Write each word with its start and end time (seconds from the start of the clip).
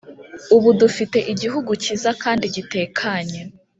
ubu 0.55 0.69
dufite 0.81 1.17
Igihugu 1.33 1.71
kiza 1.83 2.09
kandi 2.23 2.45
gitekanye 2.55 3.41